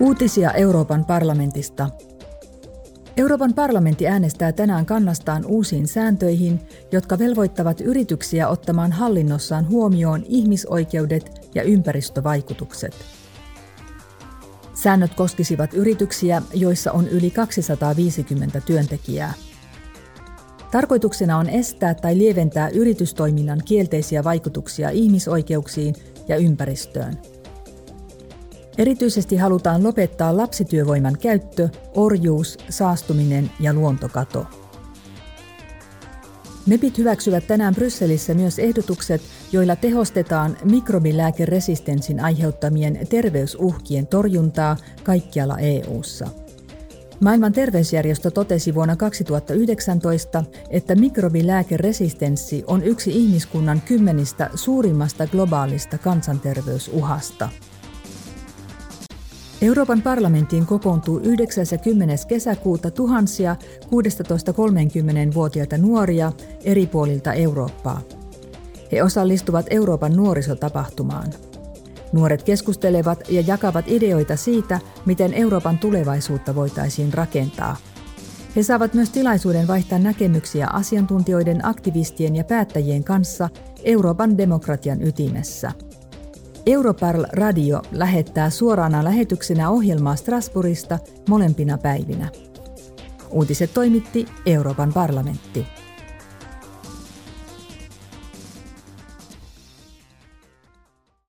[0.00, 1.90] Uutisia Euroopan parlamentista.
[3.16, 6.60] Euroopan parlamentti äänestää tänään kannastaan uusiin sääntöihin,
[6.92, 12.94] jotka velvoittavat yrityksiä ottamaan hallinnossaan huomioon ihmisoikeudet ja ympäristövaikutukset.
[14.74, 19.32] Säännöt koskisivat yrityksiä, joissa on yli 250 työntekijää.
[20.70, 25.94] Tarkoituksena on estää tai lieventää yritystoiminnan kielteisiä vaikutuksia ihmisoikeuksiin
[26.28, 27.18] ja ympäristöön.
[28.78, 34.46] Erityisesti halutaan lopettaa lapsityövoiman käyttö, orjuus, saastuminen ja luontokato.
[36.66, 46.28] MEPit hyväksyvät tänään Brysselissä myös ehdotukset, joilla tehostetaan mikrobilääkeresistenssin aiheuttamien terveysuhkien torjuntaa kaikkialla EU:ssa.
[47.20, 57.48] Maailman terveysjärjestö totesi vuonna 2019, että mikrobilääkeresistenssi on yksi ihmiskunnan kymmenistä suurimmasta globaalista kansanterveysuhasta.
[59.62, 61.66] Euroopan parlamenttiin kokoontuu 9.
[61.72, 62.18] ja 10.
[62.28, 66.32] kesäkuuta tuhansia 16-30-vuotiaita nuoria
[66.64, 68.00] eri puolilta Eurooppaa.
[68.92, 71.32] He osallistuvat Euroopan nuorisotapahtumaan.
[72.12, 77.76] Nuoret keskustelevat ja jakavat ideoita siitä, miten Euroopan tulevaisuutta voitaisiin rakentaa.
[78.56, 83.48] He saavat myös tilaisuuden vaihtaa näkemyksiä asiantuntijoiden, aktivistien ja päättäjien kanssa
[83.84, 85.72] Euroopan demokratian ytimessä–
[86.66, 92.28] Europarl Radio lähettää suorana lähetyksenä ohjelmaa Strasbourgista molempina päivinä.
[93.30, 95.66] Uutiset toimitti Euroopan parlamentti.